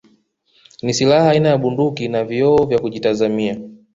Ni 0.81 0.93
silaha 0.93 1.29
aina 1.29 1.49
ya 1.49 1.57
Bunduki 1.57 2.07
na 2.07 2.23
vioo 2.23 2.65
vya 2.65 2.79
kujitazamia 2.79 3.59